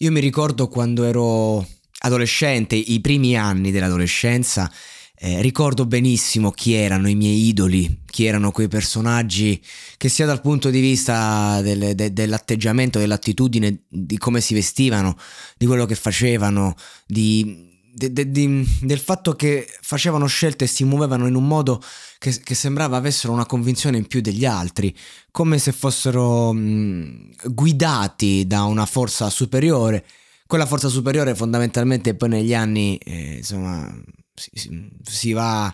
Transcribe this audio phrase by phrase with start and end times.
[0.00, 1.66] Io mi ricordo quando ero
[2.02, 4.70] adolescente, i primi anni dell'adolescenza,
[5.16, 9.60] eh, ricordo benissimo chi erano i miei idoli, chi erano quei personaggi
[9.96, 15.16] che sia dal punto di vista del, de, dell'atteggiamento, dell'attitudine, di come si vestivano,
[15.56, 17.67] di quello che facevano, di,
[17.98, 21.82] de, de, del fatto che facevano scelte e si muovevano in un modo
[22.18, 24.96] che, che, sembrava avessero una convinzione in più degli altri,
[25.30, 30.04] come se fossero mh, guidati da una forza superiore.
[30.46, 33.92] Quella forza superiore fondamentalmente poi negli anni, eh, insomma,
[34.32, 35.72] si, si, si, va,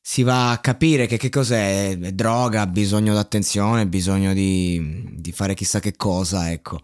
[0.00, 5.54] si, va, a capire che, che cos'è, è droga, bisogno d'attenzione, bisogno di, di fare
[5.54, 6.80] chissà che cosa, ecco.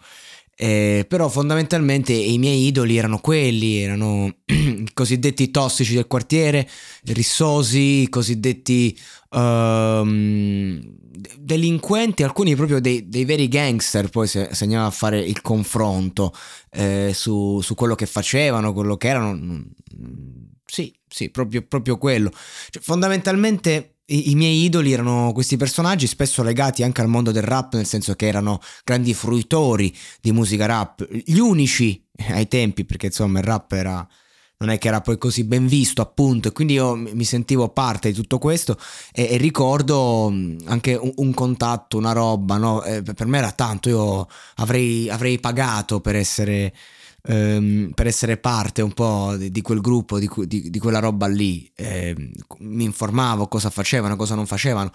[0.63, 6.69] Eh, però fondamentalmente i miei idoli erano quelli, erano i cosiddetti tossici del quartiere,
[7.07, 8.97] rissosi, i cosiddetti
[9.31, 10.81] um,
[11.37, 16.33] delinquenti, alcuni proprio dei, dei, veri gangster, poi se, se andiamo a fare il confronto
[16.71, 19.61] eh, su, su, quello che facevano, quello che erano, mm,
[20.65, 22.31] sì, sì, proprio, proprio quello.
[22.71, 27.75] Cioè, fondamentalmente i, miei idoli erano questi personaggi spesso legati anche al mondo del rap,
[27.75, 33.39] nel senso che erano grandi fruitori di musica rap, gli unici ai tempi, perché insomma
[33.39, 34.07] il rap era
[34.63, 38.11] non è che era poi così ben visto appunto e quindi io mi sentivo parte
[38.11, 38.79] di tutto questo
[39.13, 42.83] e, e ricordo anche un, un, contatto, una roba, no?
[42.85, 46.73] eh, per me era tanto, io avrei, avrei pagato per essere
[47.23, 51.27] ehm, per essere parte un po' di, di quel gruppo, di, di, di, quella roba
[51.27, 51.71] lì.
[51.75, 52.15] Eh,
[52.59, 54.91] mi informavo cosa facevano, cosa non facevano.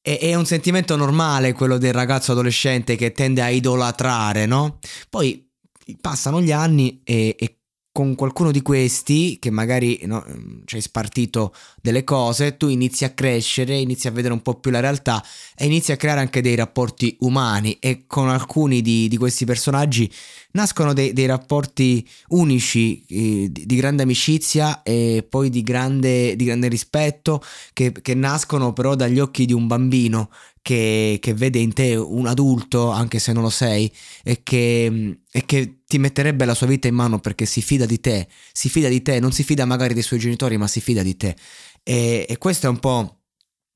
[0.00, 4.78] È un sentimento normale quello del ragazzo adolescente che tende a idolatrare, no?
[5.10, 5.50] Poi
[6.00, 7.55] passano gli anni e, e
[7.96, 10.22] con qualcuno di questi, che magari no,
[10.66, 14.70] ci hai spartito delle cose, tu inizi a crescere, inizi a vedere un po' più
[14.70, 15.24] la realtà
[15.56, 20.12] e inizi a creare anche dei rapporti umani e con alcuni di, di questi personaggi
[20.50, 26.44] nascono dei, dei rapporti unici eh, di, di, grande amicizia e poi di grande, di
[26.44, 27.42] grande rispetto
[27.72, 30.28] che, che nascono però dagli occhi di un bambino
[30.66, 33.88] che, che, vede in te un adulto, anche se non lo sei,
[34.24, 38.00] e che, e che, ti metterebbe la sua vita in mano perché si fida di
[38.00, 41.04] te, si fida di te, non si fida magari dei suoi genitori, ma si fida
[41.04, 41.36] di te.
[41.84, 43.20] E, e questo è un po'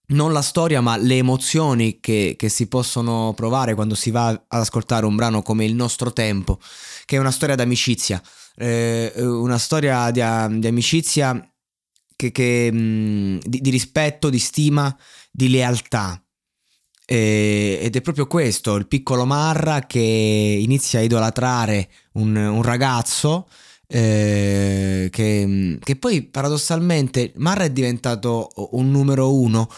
[0.08, 4.44] non la storia, ma le emozioni che, che, si possono provare quando si va ad
[4.48, 6.58] ascoltare un brano come Il nostro tempo,
[7.04, 8.20] che è una storia d'amicizia,
[8.56, 10.22] eh, una storia di,
[10.58, 11.40] di amicizia
[12.16, 14.92] che, che, di, di rispetto, di stima,
[15.30, 16.29] di lealtà eh,
[17.12, 23.48] ed è proprio questo, il piccolo Marra che inizia a idolatrare un, un ragazzo
[23.88, 29.68] eh, che, che, poi paradossalmente Marra è diventato un numero uno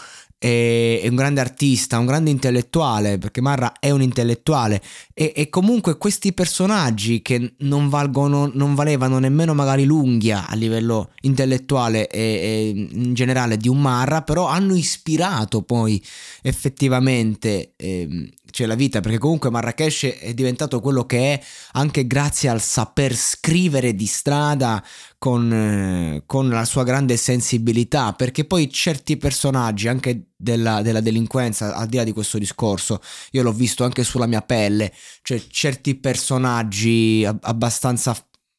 [0.49, 4.81] è un grande artista, un grande intellettuale, perché Marra è un intellettuale,
[5.13, 11.11] e, e comunque questi personaggi che non, valgono, non valevano nemmeno magari l'unghia a livello
[11.21, 16.03] intellettuale e, e in generale di un Marra, però hanno ispirato poi
[16.41, 22.49] effettivamente eh, cioè la vita, perché comunque Marrakesh è diventato quello che è anche grazie
[22.49, 24.83] al saper scrivere di strada
[25.17, 31.75] con, eh, con la sua grande sensibilità, perché poi certi personaggi anche della, della, delinquenza,
[31.75, 33.01] al di là di questo discorso,
[33.31, 38.15] io l'ho visto anche sulla mia pelle, cioè certi personaggi abbastanza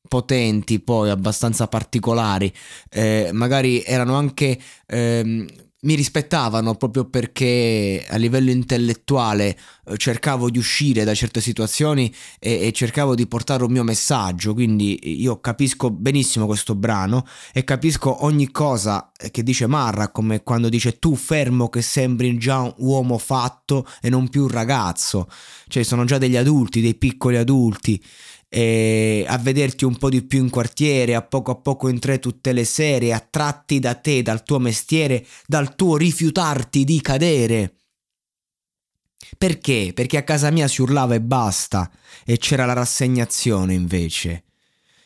[0.08, 2.52] potenti, poi abbastanza particolari,
[2.90, 5.46] eh, magari erano anche ehm,
[5.84, 12.66] mi rispettavano proprio perché a livello intellettuale eh, cercavo di uscire da certe situazioni e,
[12.66, 18.24] e, cercavo di portare un mio messaggio, quindi io capisco benissimo questo brano e capisco
[18.24, 23.18] ogni cosa che dice Marra, come quando dice tu fermo che sembri già un uomo
[23.18, 25.28] fatto e non più un ragazzo,
[25.68, 28.02] cioè sono già degli adulti, dei piccoli adulti
[28.56, 32.52] eh, a vederti un po' di più in quartiere, a poco a poco entrare tutte
[32.52, 37.74] le sere, attratti da te, dal tuo mestiere, dal tuo rifiutarti di cadere.
[39.36, 39.90] Perché?
[39.92, 41.90] Perché a casa mia si urlava e basta,
[42.24, 44.44] e c'era la rassegnazione invece.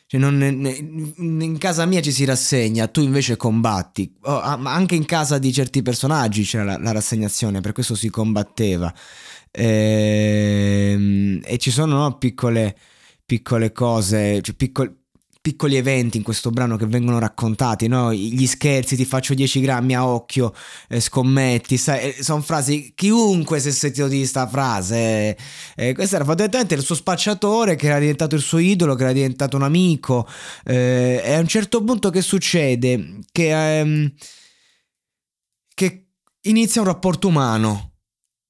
[0.05, 4.13] Cioè non, in casa mia ci si rassegna, tu invece combatti.
[4.21, 8.93] Oh, anche in casa di certi personaggi c'era la, la rassegnazione, per questo si combatteva.
[9.49, 12.75] E, ehm, e ci sono no, piccole
[13.29, 14.91] piccole cose, cioè piccoli,
[15.39, 18.11] piccoli eventi in questo brano che vengono raccontati, no?
[18.11, 20.51] Gli scherzi, ti faccio 10 grammi a occhio,
[20.87, 25.37] eh, scommetti, sai, eh, sono frasi, chiunque si è sentito di questa frase, eh,
[25.75, 29.13] eh, questo era fondamentalmente il suo spacciatore che era diventato il suo idolo, che era
[29.13, 30.27] diventato un amico,
[30.65, 33.19] eh, e a un certo punto che succede?
[33.31, 34.11] Che, ehm,
[35.75, 36.07] che
[36.41, 37.88] inizia un rapporto umano,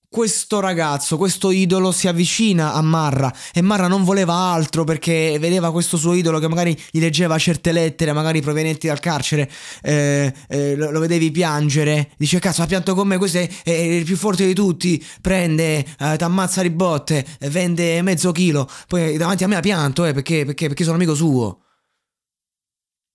[0.10, 3.32] questo ragazzo, questo idolo si avvicina a Marra.
[3.54, 7.72] E Marra non voleva altro perché vedeva questo suo idolo che magari gli leggeva certe
[7.72, 9.50] lettere, magari provenienti dal carcere,
[9.84, 13.72] eh, eh, lo, lo, vedevi piangere, dice cazzo ha pianto con me, questo è, è,
[13.72, 19.44] il più forte di tutti, prende, eh, t'ammazza di botte, vende mezzo chilo, poi davanti
[19.44, 21.66] a me ha pianto eh, perché, perché, perché sono amico suo.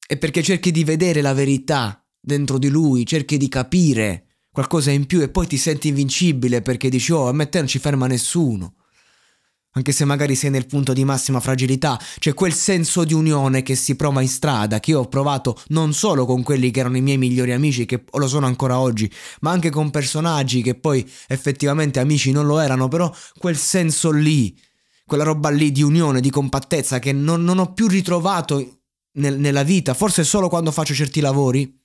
[0.07, 5.07] E perché cerchi di vedere la verità dentro di lui, cerchi di capire qualcosa in
[5.07, 8.07] più e poi ti senti invincibile perché dici oh a me te non ci ferma
[8.07, 8.75] nessuno.
[9.73, 13.75] Anche se magari sei nel punto di massima fragilità, c'è quel senso di unione che
[13.75, 17.01] si prova in strada, che io ho provato non solo con quelli che erano i
[17.01, 19.11] miei migliori amici, che lo sono ancora oggi,
[19.41, 24.57] ma anche con personaggi che poi effettivamente amici non lo erano, però quel senso lì,
[25.05, 28.83] quella roba lì di unione, di compattezza che non, non ho più ritrovato
[29.15, 31.83] nel, nella vita, forse solo quando faccio certi lavori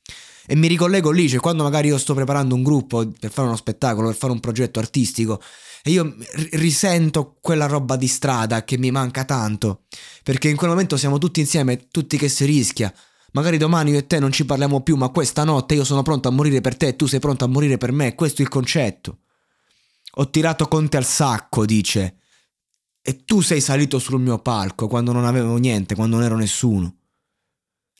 [0.51, 3.55] e mi ricollego lì, cioè quando magari io sto preparando un gruppo per fare uno
[3.55, 5.39] spettacolo, per fare un progetto artistico
[5.83, 6.15] e io
[6.53, 9.83] risento quella roba di strada che mi manca tanto,
[10.23, 12.91] perché in quel momento siamo tutti insieme, tutti che si rischia.
[13.33, 16.29] Magari domani io e te non ci parliamo più, ma questa notte io sono pronto
[16.29, 18.49] a morire per te e tu sei pronto a morire per me, questo è il
[18.49, 19.19] concetto.
[20.13, 22.21] Ho tirato Conte al sacco, dice.
[23.03, 26.98] E tu sei salito sul mio palco quando non avevo niente, quando non ero nessuno.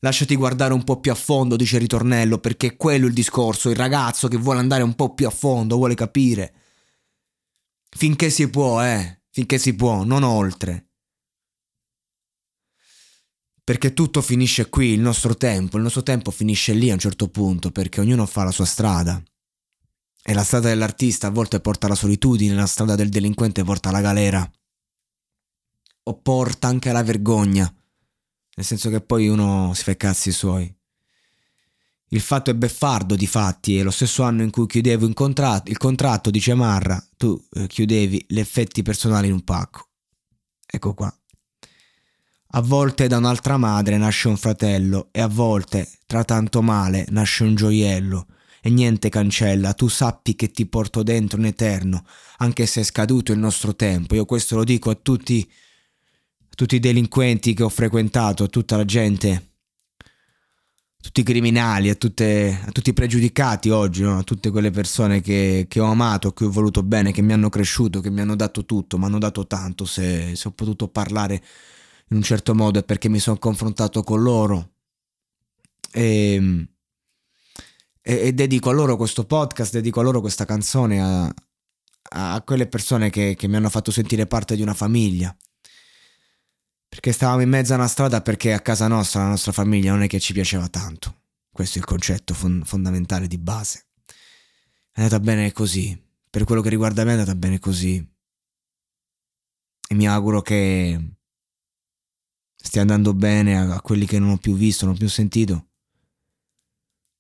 [0.02, 3.70] Lasciati guardare un po' più a fondo, dice il ritornello, perché è quello il discorso,
[3.70, 6.54] il ragazzo che vuole andare un po' più a fondo, vuole capire.
[7.90, 10.88] Finché si può, eh, finché si può, non oltre.
[13.62, 17.28] Perché tutto finisce qui, il nostro tempo, il nostro tempo finisce lì a un certo
[17.28, 19.22] punto, perché ognuno fa la sua strada.
[20.24, 24.02] E la strada dell'artista a volte porta alla solitudine, la strada del delinquente porta alla
[24.02, 24.50] galera.
[26.04, 27.72] O porta anche alla vergogna
[28.60, 30.70] nel senso che poi uno si fa i cazzi suoi.
[32.10, 35.72] Il fatto è beffardo di fatti e lo stesso anno in cui chiudevo il contratto,
[35.72, 39.88] il contratto dice Marra, tu eh, chiudevi gli effetti personali in un pacco.
[40.66, 41.14] Ecco qua.
[42.48, 47.46] A volte da un'altra madre nasce un fratello e a volte, tra tanto male, nasce
[47.46, 48.28] un gioiello
[48.62, 52.04] e niente cancella, tu sappi che ti porto dentro in eterno,
[52.40, 54.16] anche se è scaduto il nostro tempo.
[54.16, 55.50] Io questo lo dico a tutti
[56.60, 59.52] tutti i delinquenti che ho frequentato, a tutta la gente,
[61.02, 64.18] tutti i criminali, a, tutte, a tutti i pregiudicati oggi, no?
[64.18, 67.48] a tutte quelle persone che, che, ho amato, che ho voluto bene, che mi hanno
[67.48, 71.42] cresciuto, che mi hanno dato tutto, mi hanno dato tanto, se, se ho potuto parlare
[72.10, 74.72] in un certo modo è perché mi sono confrontato con loro.
[75.94, 76.68] E,
[78.02, 81.34] e, e, dedico a loro questo podcast, dedico a loro questa canzone, a,
[82.34, 85.34] a quelle persone che, che mi hanno fatto sentire parte di una famiglia.
[87.00, 90.02] Perché stavamo in mezzo a una strada perché a casa nostra, la nostra famiglia, non
[90.02, 91.22] è che ci piaceva tanto.
[91.50, 93.88] Questo è il concetto fon- fondamentale di base.
[94.92, 95.98] È andata bene così.
[96.30, 98.06] Per quello che riguarda me è andata bene così.
[99.88, 101.14] E mi auguro che
[102.54, 105.70] stia andando bene a, a quelli che non ho più visto, non ho più sentito.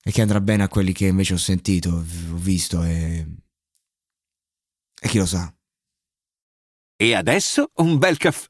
[0.03, 2.03] E che andrà bene a quelli che invece ho sentito, ho
[2.35, 3.25] visto e...
[4.99, 5.55] E chi lo sa.
[6.97, 8.49] E adesso un bel caffè